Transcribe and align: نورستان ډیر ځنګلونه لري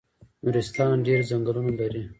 نورستان 0.43 0.95
ډیر 1.07 1.19
ځنګلونه 1.29 1.71
لري 1.79 2.03